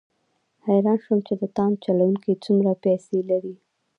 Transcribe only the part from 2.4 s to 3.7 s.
څومره پیسې لري.